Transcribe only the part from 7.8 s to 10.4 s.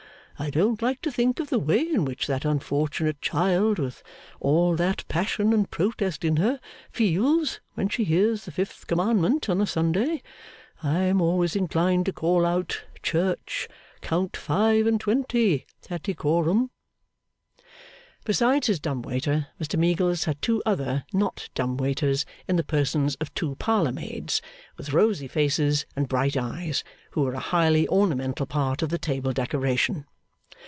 she hears the Fifth Commandment on a Sunday.